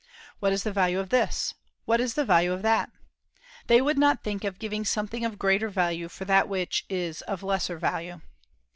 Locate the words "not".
3.99-4.23